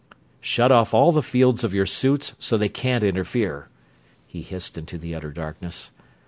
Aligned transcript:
"Shut 0.39 0.71
off 0.71 0.95
all 0.95 1.11
the 1.11 1.21
fields 1.21 1.63
of 1.63 1.75
your 1.75 1.85
suits, 1.85 2.33
so 2.39 2.57
that 2.57 2.59
they 2.61 2.69
can't 2.69 3.03
interfere!" 3.03 3.69
he 4.25 4.41
hissed 4.41 4.75
into 4.75 4.97
the 4.97 5.13
utter 5.13 5.31
darkness. 5.31 5.91